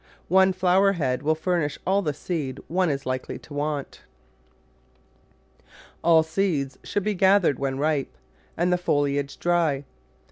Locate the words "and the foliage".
8.57-9.37